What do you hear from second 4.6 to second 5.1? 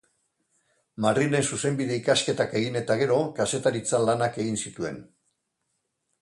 zituen.